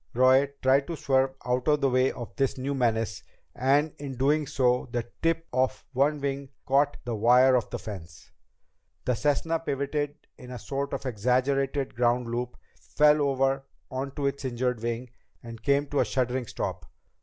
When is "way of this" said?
1.91-2.57